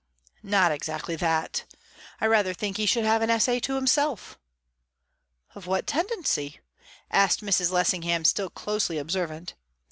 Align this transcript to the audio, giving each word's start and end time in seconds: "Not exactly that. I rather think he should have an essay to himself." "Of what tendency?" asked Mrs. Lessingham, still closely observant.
"Not 0.41 0.71
exactly 0.71 1.15
that. 1.17 1.65
I 2.19 2.25
rather 2.25 2.55
think 2.55 2.77
he 2.77 2.87
should 2.87 3.03
have 3.05 3.21
an 3.21 3.29
essay 3.29 3.59
to 3.59 3.75
himself." 3.75 4.39
"Of 5.53 5.67
what 5.67 5.85
tendency?" 5.85 6.59
asked 7.11 7.41
Mrs. 7.45 7.69
Lessingham, 7.71 8.25
still 8.25 8.49
closely 8.49 8.97
observant. 8.97 9.53